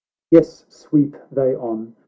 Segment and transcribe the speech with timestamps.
[0.31, 1.95] Yes, sweep they on!